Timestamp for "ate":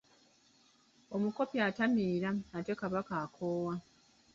2.57-2.73